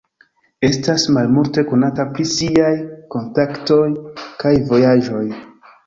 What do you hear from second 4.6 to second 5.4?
vojaĝoj.